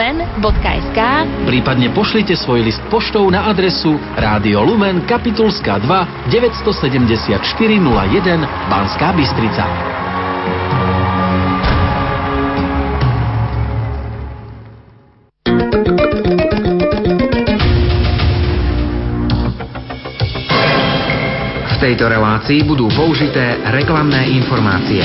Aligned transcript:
lumen.sk 0.00 0.96
Prípadne 1.44 1.92
pošlite 1.92 2.32
svoj 2.32 2.64
list 2.64 2.80
poštou 2.88 3.28
na 3.28 3.52
adresu 3.52 4.00
Rádio 4.16 4.64
Lumen 4.64 5.04
Kapitulská 5.04 5.76
2 5.76 6.32
974 6.32 7.36
01 7.44 8.72
Banská 8.72 9.12
Bystrica. 9.12 9.68
V 21.68 21.74
tejto 21.76 22.08
relácii 22.08 22.64
budú 22.64 22.88
použité 22.96 23.60
reklamné 23.68 24.32
informácie. 24.32 25.04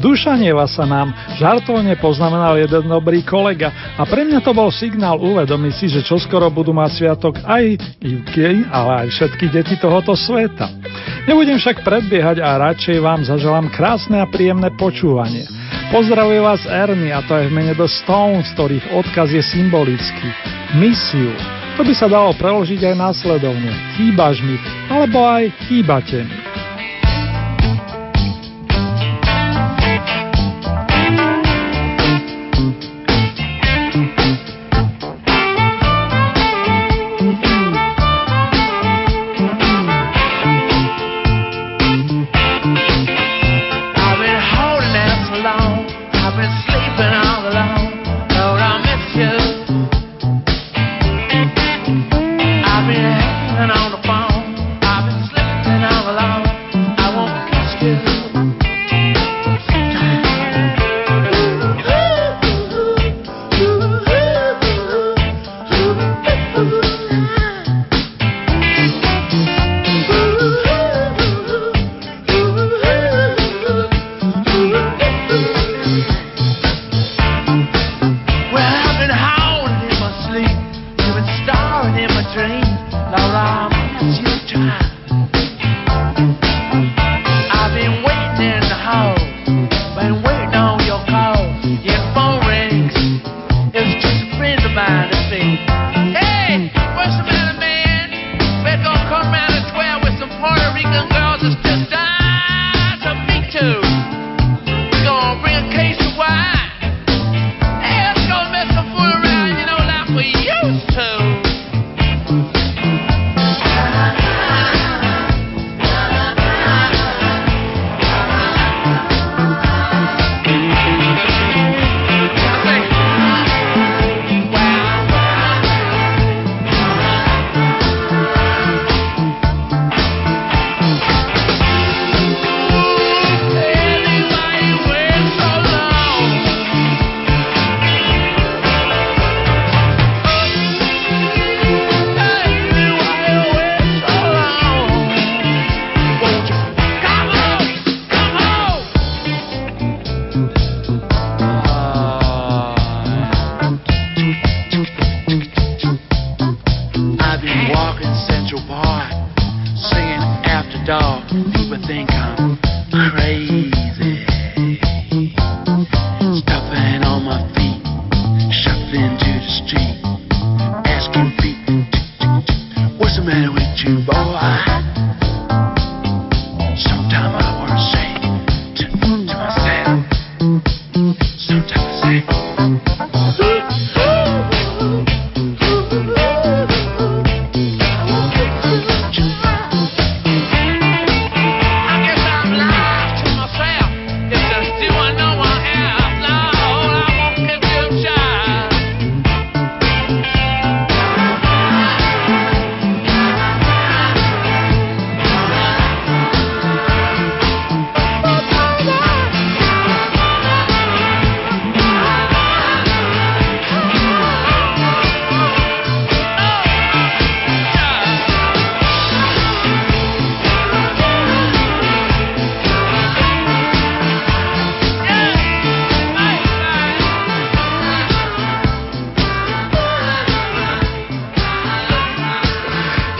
Zdušanieva 0.00 0.64
sa 0.64 0.88
nám, 0.88 1.12
žartovne 1.36 1.92
poznamenal 2.00 2.56
jeden 2.56 2.88
dobrý 2.88 3.20
kolega 3.20 3.68
a 4.00 4.08
pre 4.08 4.24
mňa 4.24 4.40
to 4.40 4.56
bol 4.56 4.72
signál 4.72 5.20
uvedomiť 5.20 5.72
si, 5.76 5.86
že 5.92 6.00
čoskoro 6.00 6.48
budú 6.48 6.72
mať 6.72 6.90
sviatok 6.96 7.36
aj 7.44 7.76
Ivky, 8.00 8.64
ale 8.72 9.04
aj 9.04 9.08
všetky 9.12 9.52
deti 9.52 9.76
tohoto 9.76 10.16
sveta. 10.16 10.72
Nebudem 11.28 11.60
však 11.60 11.84
predbiehať 11.84 12.40
a 12.40 12.56
radšej 12.72 12.96
vám 12.96 13.28
zaželám 13.28 13.68
krásne 13.68 14.24
a 14.24 14.26
príjemné 14.32 14.72
počúvanie. 14.80 15.44
Pozdravuje 15.92 16.40
vás 16.40 16.64
Ernie 16.64 17.12
a 17.12 17.20
to 17.20 17.36
je 17.36 17.52
v 17.52 17.60
mene 17.60 17.76
The 17.76 17.84
Stones, 17.84 18.48
ktorých 18.56 18.96
odkaz 18.96 19.36
je 19.36 19.44
symbolický. 19.44 20.28
Miss 20.80 21.12
you. 21.12 21.28
To 21.76 21.84
by 21.84 21.92
sa 21.92 22.08
dalo 22.08 22.32
preložiť 22.40 22.88
aj 22.88 22.96
následovne. 22.96 23.68
Chýbaš 24.00 24.40
mi, 24.40 24.56
alebo 24.88 25.28
aj 25.28 25.52
chýbate 25.68 26.24
mi. 26.24 26.49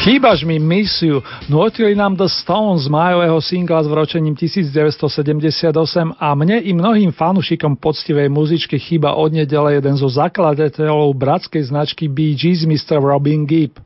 Chýbaš 0.00 0.48
mi 0.48 0.56
misiu, 0.56 1.20
nutili 1.44 1.92
nám 1.92 2.16
The 2.16 2.24
Stones 2.24 2.82
z 2.82 2.88
májového 2.88 3.36
singla 3.36 3.84
s 3.84 3.88
vročením 3.88 4.32
1978 4.32 6.16
a 6.16 6.32
mne 6.32 6.56
i 6.64 6.72
mnohým 6.72 7.12
fanušikom 7.12 7.76
poctivej 7.76 8.32
muzičky 8.32 8.80
chýba 8.80 9.12
od 9.12 9.36
nedele 9.36 9.76
jeden 9.76 10.00
zo 10.00 10.08
zakladateľov 10.08 11.12
bratskej 11.12 11.68
značky 11.68 12.08
Bee 12.08 12.32
Gees, 12.32 12.64
Mr. 12.64 12.96
Robin 12.96 13.44
Gibb. 13.44 13.76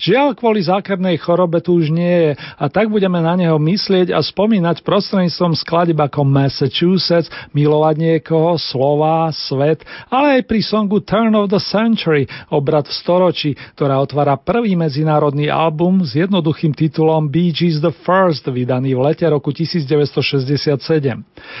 Žiaľ, 0.00 0.34
kvôli 0.34 0.64
zákernej 0.64 1.20
chorobe 1.20 1.60
tu 1.60 1.78
už 1.78 1.92
nie 1.92 2.30
je 2.30 2.32
a 2.36 2.64
tak 2.72 2.88
budeme 2.88 3.20
na 3.20 3.36
neho 3.36 3.58
myslieť 3.60 4.10
a 4.14 4.20
spomínať 4.24 4.82
prostredníctvom 4.82 5.52
skladeb 5.58 5.98
ako 6.00 6.24
Massachusetts, 6.24 7.28
milovať 7.52 7.94
niekoho, 8.00 8.56
slova, 8.56 9.28
svet, 9.32 9.84
ale 10.08 10.40
aj 10.40 10.42
pri 10.48 10.60
songu 10.64 11.04
Turn 11.04 11.34
of 11.36 11.52
the 11.52 11.60
Century, 11.60 12.24
obrad 12.48 12.88
v 12.88 12.94
storočí, 12.96 13.50
ktorá 13.76 14.00
otvára 14.00 14.40
prvý 14.40 14.74
medzinárodný 14.74 15.52
album 15.52 16.02
s 16.02 16.16
jednoduchým 16.16 16.72
titulom 16.72 17.28
Bee 17.28 17.52
Gees 17.52 17.78
the 17.78 17.92
First, 18.04 18.48
vydaný 18.48 18.96
v 18.96 19.00
lete 19.12 19.26
roku 19.28 19.52
1967. 19.52 20.78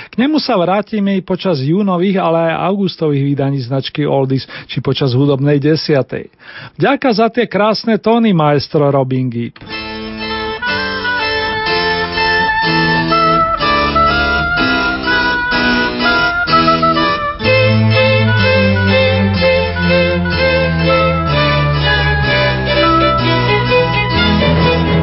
K 0.08 0.14
nemu 0.16 0.36
sa 0.40 0.56
vrátime 0.56 1.18
i 1.18 1.22
počas 1.22 1.60
júnových, 1.60 2.18
ale 2.20 2.52
aj 2.52 2.72
augustových 2.72 3.24
vydaní 3.34 3.60
značky 3.60 4.04
Oldies, 4.08 4.48
či 4.68 4.80
počas 4.80 5.12
hudobnej 5.12 5.60
desiatej. 5.60 6.32
Ďaká 6.76 7.10
za 7.12 7.28
tie 7.28 7.44
krásne 7.48 7.91
tóny 7.98 8.32
Tony 8.32 8.32
maestro 8.32 8.90
Robin 8.90 9.28
Gibb. 9.28 9.56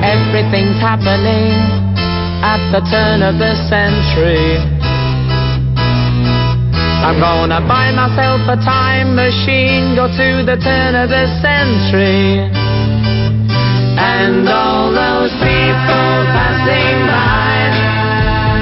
Everything's 0.02 0.80
happening 0.80 1.54
at 2.42 2.72
the 2.72 2.82
turn 2.90 3.22
of 3.22 3.38
the 3.38 3.56
century. 3.70 4.58
I'm 7.02 7.20
gonna 7.20 7.62
buy 7.68 7.92
myself 7.92 8.42
a 8.48 8.56
time 8.56 9.16
machine, 9.16 9.96
go 9.96 10.08
to 10.08 10.44
the 10.46 10.58
turn 10.64 10.96
of 10.96 11.10
the 11.10 11.28
century. 11.42 12.59
And 14.20 14.50
all 14.50 14.92
those 14.92 15.32
people 15.40 16.12
passing 16.36 16.98
by, 17.08 17.56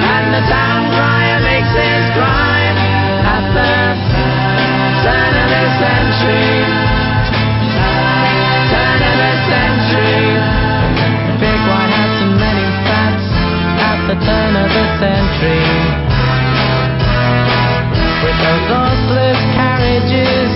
and 0.06 0.26
the 0.30 0.44
town 0.46 0.86
crier 0.94 1.40
makes 1.42 1.74
his 1.74 2.06
cry 2.14 2.62
at 3.26 3.46
the 3.58 3.74
turn 5.02 5.34
of 5.34 5.48
the 5.50 5.66
century. 5.82 6.62
Turn 8.70 9.02
of 9.02 9.16
the 9.18 9.34
century. 9.50 10.30
Big 11.42 11.60
white 11.66 11.90
hats 11.90 12.20
and 12.22 12.38
many 12.38 12.68
fats 12.86 13.26
at 13.82 14.00
the 14.14 14.18
turn 14.22 14.54
of 14.62 14.70
the 14.78 14.86
century. 15.02 15.66
With 18.22 18.38
those 18.46 18.66
horseless 18.70 19.42
carriages 19.58 20.50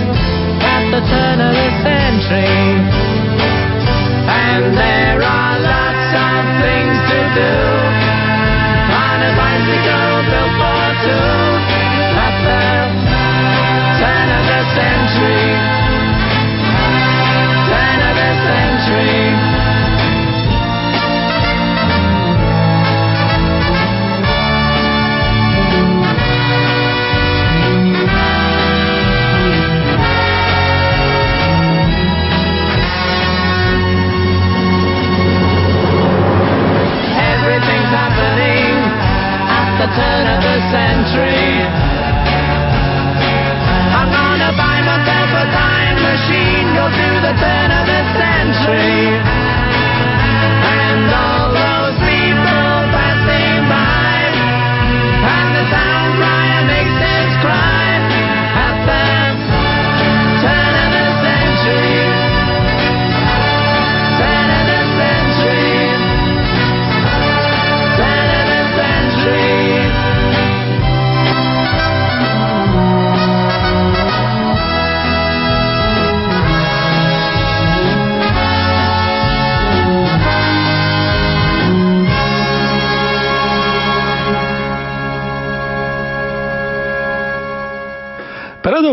at 0.62 0.84
the 0.94 1.02
turn 1.10 1.38
of 1.42 1.54
the 1.58 1.70
century. 1.82 2.62
And 4.32 4.91
things 6.62 6.98
to 7.12 7.20
do. 7.36 7.81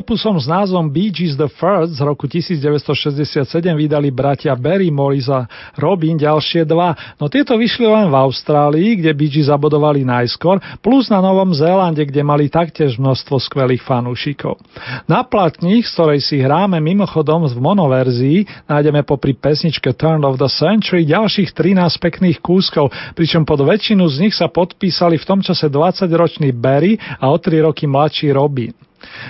Opusom 0.08 0.40
s 0.40 0.48
názvom 0.48 0.88
Bee 0.88 1.12
Gees 1.12 1.36
the 1.36 1.52
First 1.52 1.92
z 1.92 2.00
roku 2.00 2.24
1967 2.24 3.44
vydali 3.76 4.08
bratia 4.08 4.56
Barry 4.56 4.88
Morris 4.88 5.28
a 5.28 5.44
Robin 5.76 6.16
ďalšie 6.16 6.64
dva, 6.64 6.96
no 7.20 7.28
tieto 7.28 7.60
vyšli 7.60 7.84
len 7.84 8.08
v 8.08 8.16
Austrálii, 8.16 9.04
kde 9.04 9.12
Bee 9.12 9.28
Gees 9.28 9.52
zabodovali 9.52 10.08
najskôr, 10.08 10.64
plus 10.80 11.12
na 11.12 11.20
Novom 11.20 11.52
Zélande, 11.52 12.08
kde 12.08 12.24
mali 12.24 12.48
taktiež 12.48 12.96
množstvo 12.96 13.36
skvelých 13.36 13.84
fanúšikov. 13.84 14.56
Na 15.04 15.28
platních, 15.28 15.84
z 15.84 15.92
ktorej 15.92 16.24
si 16.24 16.40
hráme 16.40 16.80
mimochodom 16.80 17.44
v 17.44 17.60
monoverzii, 17.60 18.64
nájdeme 18.64 19.04
popri 19.04 19.36
pesničke 19.36 19.92
Turn 19.92 20.24
of 20.24 20.40
the 20.40 20.48
Century 20.48 21.04
ďalších 21.04 21.52
13 21.52 21.84
pekných 22.00 22.40
kúskov, 22.40 22.88
pričom 23.12 23.44
pod 23.44 23.60
väčšinu 23.60 24.08
z 24.08 24.16
nich 24.24 24.32
sa 24.32 24.48
podpísali 24.48 25.20
v 25.20 25.28
tom 25.28 25.44
čase 25.44 25.68
20-ročný 25.68 26.56
Barry 26.56 26.96
a 26.96 27.28
o 27.28 27.36
3 27.36 27.68
roky 27.68 27.84
mladší 27.84 28.32
Robin. 28.32 28.87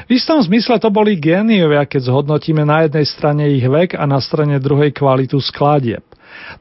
V 0.08 0.10
istom 0.16 0.40
zmysle 0.40 0.80
to 0.80 0.88
boli 0.88 1.20
géniovia, 1.20 1.84
keď 1.84 2.08
zhodnotíme 2.08 2.64
na 2.64 2.88
jednej 2.88 3.06
strane 3.06 3.44
ich 3.52 3.64
vek 3.64 3.96
a 3.96 4.04
na 4.08 4.18
strane 4.18 4.56
druhej 4.56 4.96
kvalitu 4.96 5.36
skladieb. 5.38 6.04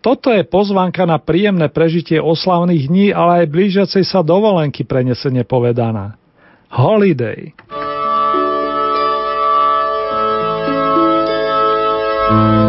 Toto 0.03 0.33
je 0.33 0.43
pozvanka 0.43 1.07
na 1.07 1.21
príjemné 1.21 1.71
prežitie 1.71 2.19
oslavných 2.19 2.91
dní, 2.91 3.07
ale 3.15 3.45
aj 3.45 3.53
blížiacej 3.53 4.03
sa 4.03 4.19
dovolenky 4.25 4.83
prenesene 4.83 5.47
povedaná. 5.47 6.19
Holiday. 6.67 7.55
thank 12.27 12.61
you 12.61 12.66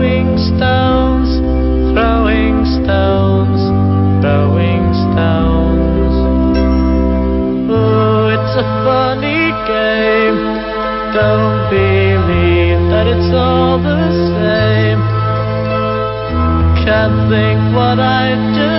throwing 0.00 0.38
stones, 0.38 1.28
throwing 1.92 2.64
stones, 2.64 3.60
throwing 4.24 4.84
stones. 4.96 6.14
It's 8.32 8.54
a 8.56 8.66
funny 8.80 9.52
game. 9.68 10.40
Don't 11.12 11.68
believe 11.68 12.80
that 12.88 13.06
it's 13.12 13.30
all 13.34 13.76
the 13.76 14.08
same. 14.40 15.00
Can't 16.82 17.28
think 17.28 17.60
what 17.76 18.00
I 18.00 18.32
do. 18.56 18.69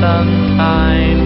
sometimes. 0.00 1.19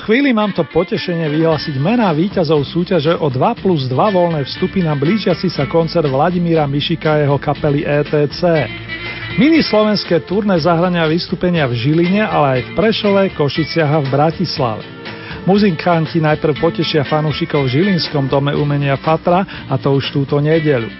Chvíli 0.00 0.32
mám 0.32 0.50
to 0.50 0.64
potešenie 0.64 1.28
vyhlásiť 1.28 1.76
mená 1.76 2.08
víťazov 2.16 2.64
súťaže 2.64 3.14
o 3.16 3.28
2 3.28 3.62
plus 3.62 3.86
2 3.86 3.94
voľné 3.94 4.42
vstupy 4.48 4.80
na 4.80 4.96
blížiaci 4.96 5.52
sa 5.52 5.68
koncert 5.68 6.08
Vladimíra 6.08 6.64
Mišika 6.64 7.16
a 7.16 7.20
jeho 7.22 7.36
kapely 7.36 7.84
ETC. 7.84 8.40
Mini 9.36 9.62
slovenské 9.62 10.24
turné 10.26 10.58
zahrania 10.58 11.06
vystúpenia 11.06 11.68
v 11.70 11.76
Žiline, 11.76 12.24
ale 12.24 12.46
aj 12.58 12.60
v 12.60 12.70
Prešove, 12.76 13.22
Košiciach 13.36 13.90
a 13.90 14.02
v 14.02 14.08
Bratislave. 14.10 14.84
Muzikanti 15.48 16.20
najprv 16.20 16.60
potešia 16.60 17.06
fanúšikov 17.06 17.64
v 17.64 17.80
Žilinskom 17.80 18.28
dome 18.28 18.52
umenia 18.52 19.00
Fatra 19.00 19.68
a 19.68 19.74
to 19.80 19.96
už 19.96 20.12
túto 20.12 20.36
nedeľu. 20.36 20.92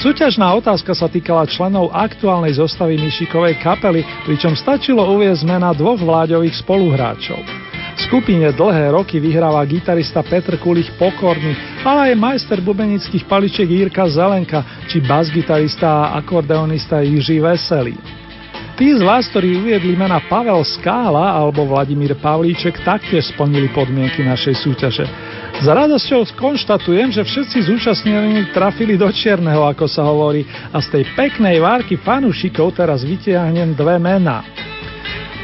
Súťažná 0.00 0.54
otázka 0.56 0.96
sa 0.96 1.06
týkala 1.10 1.44
členov 1.44 1.92
aktuálnej 1.92 2.56
zostavy 2.56 2.96
Mišikovej 2.96 3.60
kapely, 3.60 4.02
pričom 4.24 4.56
stačilo 4.56 5.04
uviezť 5.12 5.44
mena 5.44 5.70
dvoch 5.76 6.00
vláďových 6.00 6.56
spoluhráčov. 6.64 7.73
V 7.94 8.00
skupine 8.10 8.50
dlhé 8.50 8.90
roky 8.90 9.22
vyhráva 9.22 9.62
gitarista 9.62 10.18
Petr 10.26 10.58
Kulich 10.58 10.90
Pokorný, 10.98 11.54
ale 11.86 12.10
aj 12.10 12.18
majster 12.18 12.58
bubenických 12.58 13.22
paličiek 13.22 13.70
Jirka 13.70 14.02
Zelenka 14.10 14.66
či 14.90 14.98
basgitarista 14.98 16.10
a 16.10 16.18
akordeonista 16.18 16.98
Jiří 17.06 17.38
Veselý. 17.38 17.94
Tí 18.74 18.90
z 18.90 19.06
vás, 19.06 19.30
ktorí 19.30 19.62
uviedli 19.62 19.94
mena 19.94 20.18
Pavel 20.26 20.66
Skála 20.66 21.38
alebo 21.38 21.62
Vladimír 21.62 22.18
Pavlíček, 22.18 22.82
taktiež 22.82 23.30
splnili 23.30 23.70
podmienky 23.70 24.26
našej 24.26 24.66
súťaže. 24.66 25.06
Za 25.62 25.70
radosťou 25.78 26.26
skonštatujem, 26.34 27.14
že 27.14 27.22
všetci 27.22 27.70
zúčastnení 27.70 28.50
trafili 28.50 28.98
do 28.98 29.06
čierneho, 29.14 29.62
ako 29.70 29.86
sa 29.86 30.02
hovorí, 30.02 30.42
a 30.74 30.82
z 30.82 30.90
tej 30.90 31.04
peknej 31.14 31.62
várky 31.62 31.94
fanúšikov 31.94 32.74
teraz 32.74 33.06
vytiahnem 33.06 33.78
dve 33.78 33.94
mená. 34.02 34.42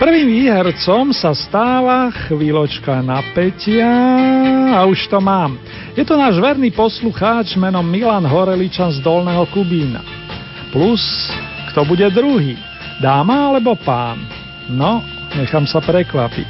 Prvým 0.01 0.33
výhercom 0.33 1.13
sa 1.13 1.37
stáva 1.37 2.09
chvíľočka 2.25 3.05
napätia 3.05 3.85
a 4.73 4.89
už 4.89 5.13
to 5.13 5.21
mám. 5.21 5.61
Je 5.93 6.01
to 6.09 6.17
náš 6.17 6.41
verný 6.41 6.73
poslucháč 6.73 7.53
menom 7.61 7.85
Milan 7.85 8.25
Horeličan 8.25 8.97
z 8.97 9.05
Dolného 9.05 9.45
Kubína. 9.53 10.01
Plus, 10.73 11.05
kto 11.69 11.85
bude 11.85 12.09
druhý? 12.17 12.57
Dáma 13.05 13.53
alebo 13.53 13.77
pán? 13.77 14.25
No, 14.73 15.05
nechám 15.37 15.69
sa 15.69 15.85
prekvapiť. 15.85 16.49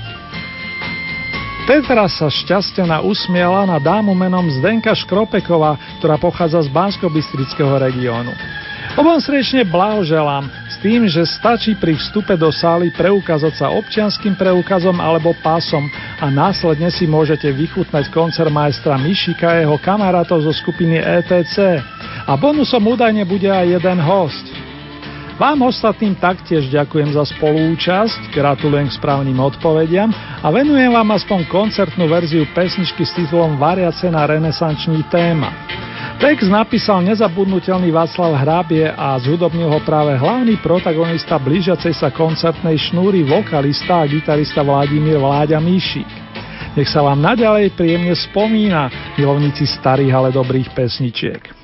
Tetra 1.67 2.07
sa 2.07 2.31
šťastená 2.31 3.03
usmiela 3.03 3.67
na 3.67 3.83
dámu 3.83 4.15
menom 4.15 4.47
Zdenka 4.63 4.95
Škropeková, 4.95 5.75
ktorá 5.99 6.23
pochádza 6.23 6.63
z 6.63 6.71
bansko 6.71 7.11
regiónu. 7.83 8.31
Obom 8.95 9.19
srdečne 9.19 9.67
blahoželám 9.67 10.60
tým, 10.81 11.07
že 11.07 11.29
stačí 11.29 11.77
pri 11.77 11.95
vstupe 11.97 12.35
do 12.35 12.49
sály 12.49 12.91
preukázať 12.91 13.53
sa 13.57 13.67
občianským 13.71 14.35
preukazom 14.35 14.97
alebo 14.99 15.37
pásom 15.45 15.87
a 16.19 16.27
následne 16.33 16.89
si 16.89 17.05
môžete 17.05 17.53
vychutnať 17.53 18.09
koncert 18.09 18.51
majstra 18.51 18.97
Mišika 18.97 19.57
a 19.57 19.61
jeho 19.61 19.77
kamarátov 19.77 20.43
zo 20.45 20.53
skupiny 20.53 20.99
ETC. 20.99 21.81
A 22.25 22.33
bonusom 22.41 22.83
údajne 22.83 23.23
bude 23.29 23.49
aj 23.49 23.81
jeden 23.81 23.99
host. 24.01 24.45
Vám 25.41 25.65
ostatným 25.65 26.21
taktiež 26.21 26.69
ďakujem 26.69 27.17
za 27.17 27.25
spolúčasť, 27.25 28.29
gratulujem 28.29 28.93
k 28.93 28.97
správnym 29.01 29.41
odpovediam 29.41 30.13
a 30.45 30.53
venujem 30.53 30.93
vám 30.93 31.17
aspoň 31.17 31.49
koncertnú 31.49 32.13
verziu 32.13 32.45
pesničky 32.53 33.09
s 33.09 33.17
titulom 33.17 33.57
Variace 33.57 34.13
na 34.13 34.29
renesančný 34.29 35.01
téma. 35.09 35.49
Text 36.21 36.53
napísal 36.53 37.01
nezabudnutelný 37.01 37.89
Václav 37.97 38.37
Hrábie 38.45 38.93
a 38.93 39.17
zhudobnil 39.17 39.73
ho 39.73 39.81
práve 39.81 40.21
hlavný 40.21 40.61
protagonista 40.61 41.41
blížiacej 41.41 41.97
sa 41.97 42.13
koncertnej 42.13 42.77
šnúry, 42.77 43.25
vokalista 43.25 44.05
a 44.05 44.05
gitarista 44.05 44.61
Vladimír 44.61 45.17
Vláďa 45.17 45.57
Míšik. 45.57 46.05
Nech 46.77 46.93
sa 46.93 47.01
vám 47.01 47.25
naďalej 47.25 47.73
príjemne 47.73 48.13
spomína, 48.13 49.17
milovníci 49.17 49.65
starých, 49.65 50.13
ale 50.13 50.29
dobrých 50.29 50.77
pesničiek. 50.77 51.60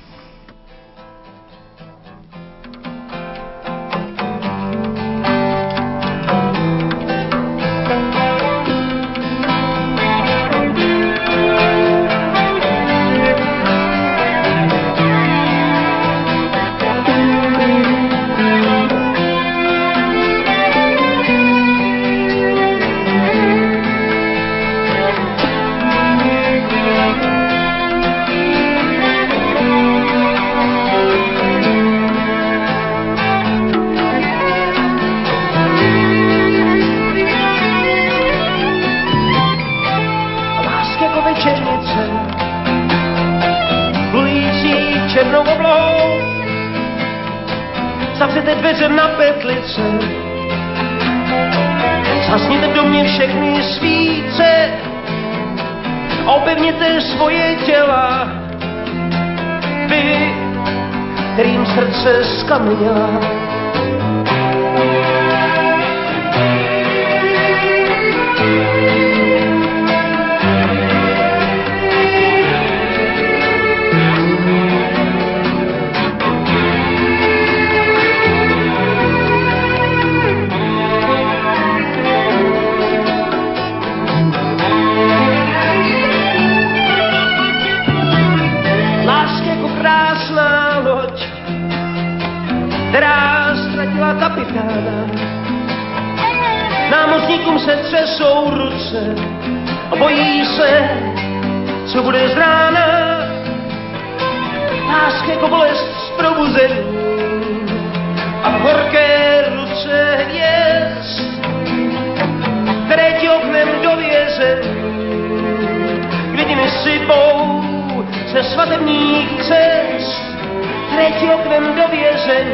Ti 121.19 121.29
oknem 121.33 121.75
dověře, 121.75 122.45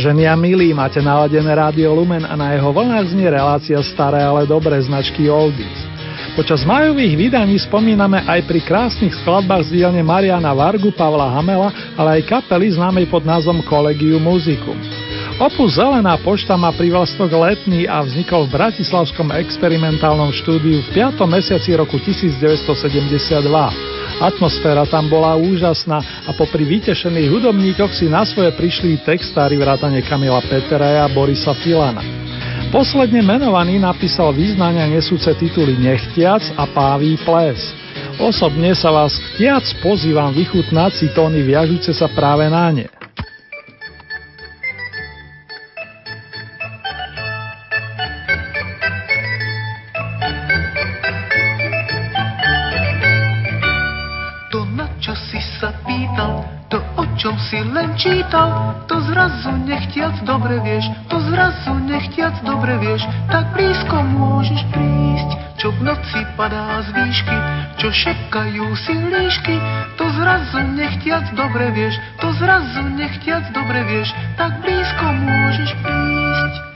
Vážení 0.00 0.24
a 0.24 0.32
milí, 0.32 0.72
máte 0.72 1.04
naladené 1.04 1.52
rádio 1.52 1.92
Lumen 1.92 2.24
a 2.24 2.32
na 2.32 2.56
jeho 2.56 2.72
vlnách 2.72 3.12
znie 3.12 3.28
relácia 3.28 3.76
staré, 3.84 4.24
ale 4.24 4.48
dobré 4.48 4.80
značky 4.80 5.28
Oldies. 5.28 5.76
Počas 6.32 6.64
majových 6.64 7.20
vydaní 7.20 7.60
spomíname 7.60 8.24
aj 8.24 8.48
pri 8.48 8.64
krásnych 8.64 9.12
skladbách 9.20 9.68
z 9.68 9.76
dielne 9.76 10.00
Mariana 10.00 10.56
Vargu, 10.56 10.88
Pavla 10.88 11.28
Hamela, 11.28 11.68
ale 12.00 12.16
aj 12.16 12.32
kapely 12.32 12.80
známej 12.80 13.12
pod 13.12 13.28
názvom 13.28 13.60
Collegium 13.68 14.24
Musicum. 14.24 14.80
Opus 15.36 15.76
Zelená 15.76 16.16
pošta 16.16 16.56
má 16.56 16.72
privlastok 16.72 17.28
letný 17.36 17.84
a 17.84 18.00
vznikol 18.00 18.48
v 18.48 18.56
Bratislavskom 18.56 19.36
experimentálnom 19.36 20.32
štúdiu 20.32 20.80
v 20.80 20.88
5. 20.96 21.20
mesiaci 21.28 21.76
roku 21.76 22.00
1972. 22.00 23.99
Atmosféra 24.20 24.84
tam 24.84 25.08
bola 25.08 25.32
úžasná 25.40 26.28
a 26.28 26.30
popri 26.36 26.68
vytešených 26.68 27.32
hudobníkoch 27.32 27.96
si 27.96 28.04
na 28.04 28.28
svoje 28.28 28.52
prišli 28.52 29.00
textári 29.00 29.56
vrátane 29.56 30.04
Kamila 30.04 30.44
Petera 30.44 31.02
a 31.02 31.08
Borisa 31.08 31.56
Filana. 31.56 32.04
Posledne 32.68 33.24
menovaný 33.24 33.80
napísal 33.80 34.36
význania 34.36 34.86
nesúce 34.86 35.32
tituly 35.40 35.74
Nechtiac 35.80 36.44
a 36.54 36.68
Pávý 36.68 37.16
ples. 37.24 37.58
Osobne 38.20 38.76
sa 38.76 38.92
vás 38.92 39.16
chtiac 39.16 39.64
pozývam 39.80 40.36
vychutnať 40.36 41.00
si 41.00 41.06
tóny 41.16 41.40
viažúce 41.40 41.96
sa 41.96 42.04
práve 42.12 42.44
na 42.52 42.68
ne. 42.70 42.99
Čítal, 58.00 58.80
to 58.88 58.96
zrazu 59.12 59.52
nechtiac 59.68 60.16
dobre 60.24 60.56
vieš, 60.64 60.88
to 61.12 61.20
zrazu 61.28 61.76
nechtiac 61.84 62.32
dobre 62.48 62.80
vieš, 62.80 63.04
tak 63.28 63.52
blízko 63.52 64.00
môžeš 64.16 64.60
prísť, 64.72 65.30
čo 65.60 65.68
v 65.76 65.80
noci 65.84 66.20
padá 66.34 66.80
z 66.80 66.96
výšky, 66.96 67.36
čo 67.76 67.88
šepkajú 67.92 68.66
si 68.88 68.96
líšky, 68.96 69.56
to 70.00 70.04
zrazu 70.16 70.64
nechtiac 70.72 71.28
dobre 71.36 71.68
vieš, 71.76 72.00
to 72.24 72.32
zrazu 72.40 72.82
nechtiac 72.96 73.44
dobre 73.52 73.84
vieš, 73.84 74.08
tak 74.40 74.56
blízko 74.64 75.06
môžeš 75.20 75.70
prísť. 75.84 76.69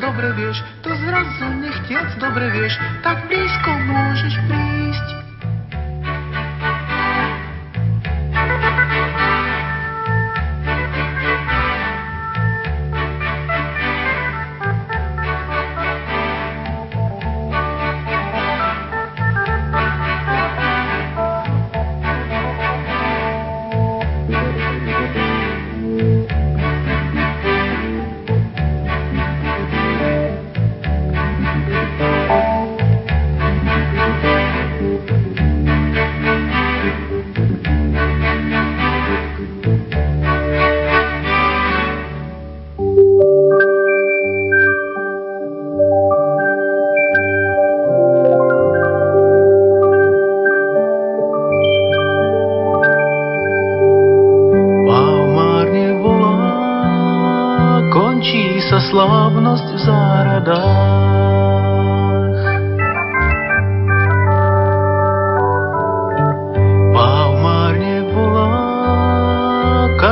Dobre 0.00 0.32
vieš, 0.38 0.62
to 0.84 0.90
zrazu 0.94 1.46
nechtiac 1.60 2.08
dobre 2.20 2.46
vieš, 2.54 2.78
tak 3.02 3.26
blízko 3.28 3.70
môžeš 3.88 4.34
prísť. 4.48 4.81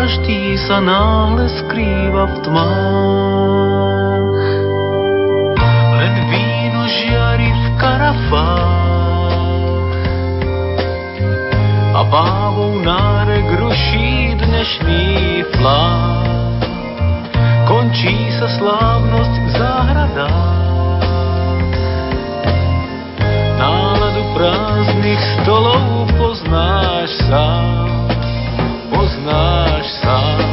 každý 0.00 0.56
sa 0.64 0.80
náhle 0.80 1.44
skrýva 1.60 2.24
v 2.24 2.36
tmách. 2.48 4.32
Len 6.00 6.14
víno 6.32 6.88
žiari 6.88 7.52
v 7.52 7.64
karafách 7.76 8.32
a 11.92 12.00
bávou 12.08 12.80
nárek 12.80 13.44
ruší 13.60 14.40
dnešný 14.40 15.44
flách. 15.60 16.64
Končí 17.68 18.32
sa 18.40 18.48
slávnosť 18.56 19.34
v 19.36 19.48
záhradách. 19.52 21.04
Náladu 23.60 24.24
prázdnych 24.32 25.20
stolov 25.44 26.08
poznáš 26.16 27.12
sám 27.28 27.89
poznáš 29.00 29.86
sám. 30.04 30.49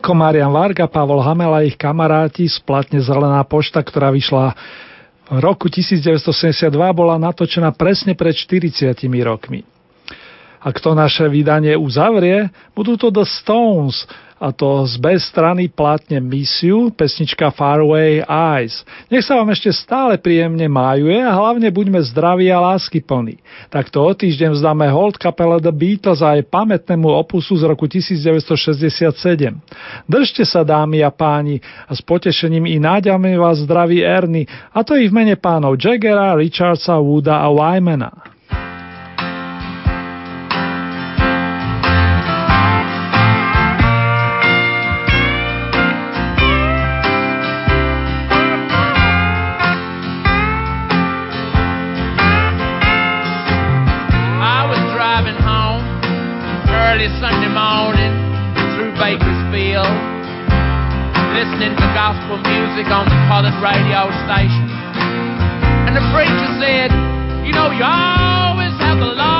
Milko, 0.00 0.16
Marian 0.16 0.48
Varga, 0.48 0.88
Pavol 0.88 1.20
Hamela 1.20 1.60
a 1.60 1.66
ich 1.68 1.76
kamaráti 1.76 2.48
z 2.48 2.56
platne 2.64 3.04
Zelená 3.04 3.44
pošta, 3.44 3.84
ktorá 3.84 4.08
vyšla 4.08 4.56
v 5.28 5.38
roku 5.44 5.68
1972, 5.68 6.72
bola 6.96 7.20
natočená 7.20 7.68
presne 7.76 8.16
pred 8.16 8.32
40 8.32 8.96
rokmi. 9.20 9.60
A 10.56 10.72
kto 10.72 10.96
naše 10.96 11.28
vydanie 11.28 11.76
uzavrie, 11.76 12.48
budú 12.72 12.96
to 12.96 13.12
The 13.12 13.28
Stones, 13.28 14.08
a 14.40 14.56
to 14.56 14.88
z 14.88 14.96
bez 14.96 15.28
strany 15.28 15.68
platne 15.68 16.16
Misiu, 16.16 16.88
pesnička 16.88 17.52
Faraway 17.52 18.24
Eyes. 18.24 18.80
Nech 19.12 19.28
sa 19.28 19.36
vám 19.36 19.52
ešte 19.52 19.68
stále 19.68 20.16
príjemne 20.16 20.64
májuje 20.64 21.20
a 21.20 21.28
hlavne 21.36 21.68
buďme 21.68 22.00
zdraví 22.00 22.48
a 22.48 22.56
lásky 22.56 23.04
plní. 23.04 23.36
Takto 23.68 24.00
o 24.00 24.08
týždeň 24.16 24.56
vzdáme 24.56 24.88
hold 24.88 25.20
kapele 25.20 25.60
The 25.60 25.68
Beatles 25.68 26.24
aj 26.24 26.48
pamätnému 26.48 27.12
opusu 27.20 27.52
z 27.60 27.68
roku 27.68 27.84
1967. 27.84 29.12
Držte 30.08 30.48
sa 30.48 30.64
dámy 30.64 31.04
a 31.04 31.12
páni 31.12 31.60
a 31.84 31.92
s 31.92 32.00
potešením 32.00 32.64
i 32.64 32.80
náďame 32.80 33.36
vás 33.36 33.60
zdraví 33.60 34.00
Ernie 34.00 34.48
a 34.72 34.80
to 34.80 34.96
i 34.96 35.04
v 35.04 35.12
mene 35.12 35.36
pánov 35.36 35.76
Jaggera, 35.76 36.32
Richardsa, 36.32 36.96
Wooda 36.96 37.44
a 37.44 37.52
Wymana. 37.52 38.29
Gospel 62.10 62.38
music 62.38 62.90
on 62.90 63.06
the 63.06 63.14
colored 63.30 63.54
radio 63.62 64.10
station. 64.26 64.66
And 65.86 65.94
the 65.94 66.02
preacher 66.10 66.50
said, 66.58 66.90
You 67.46 67.52
know, 67.54 67.70
you 67.70 67.86
always 67.86 68.74
have 68.82 68.98
the 68.98 69.14
Lord 69.14 69.39